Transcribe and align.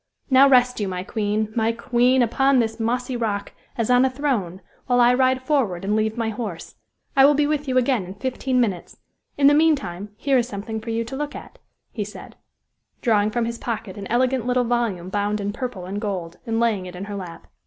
Now, 0.31 0.49
rest 0.49 0.79
you, 0.79 0.87
my 0.87 1.03
queen! 1.03 1.53
my 1.55 1.71
queen! 1.71 2.23
upon 2.23 2.57
this 2.57 2.79
mossy 2.79 3.15
rock, 3.15 3.51
as 3.77 3.91
on 3.91 4.03
a 4.03 4.09
throne, 4.09 4.61
while 4.87 4.99
I 4.99 5.13
ride 5.13 5.43
forward 5.43 5.85
and 5.85 5.95
leave 5.95 6.17
my 6.17 6.29
horse. 6.29 6.73
I 7.15 7.23
will 7.23 7.35
be 7.35 7.45
with 7.45 7.67
you 7.67 7.77
again 7.77 8.05
in 8.05 8.15
fifteen 8.15 8.59
minutes; 8.59 8.97
in 9.37 9.45
the 9.45 9.53
meantime 9.53 10.09
here 10.17 10.39
is 10.39 10.47
something 10.47 10.81
for 10.81 10.89
you 10.89 11.03
to 11.03 11.15
look 11.15 11.35
at," 11.35 11.59
he 11.91 12.03
said, 12.03 12.35
drawing 13.03 13.29
from 13.29 13.45
his 13.45 13.59
pocket 13.59 13.95
an 13.95 14.07
elegant 14.07 14.47
little 14.47 14.63
volume 14.65 15.09
bound 15.09 15.39
in 15.39 15.53
purple 15.53 15.85
and 15.85 16.01
gold, 16.01 16.39
and 16.47 16.59
laying 16.59 16.87
it 16.87 16.95
in 16.95 17.03
her 17.05 17.15
lap. 17.15 17.45